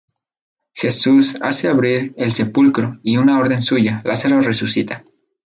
Jesús 0.73 1.37
hace 1.41 1.67
abrir 1.69 2.15
el 2.17 2.31
sepulcro, 2.31 2.99
y 3.03 3.17
a 3.17 3.19
una 3.21 3.37
orden 3.37 3.61
suya, 3.61 4.01
Lázaro 4.03 4.41
resucita. 4.41 5.03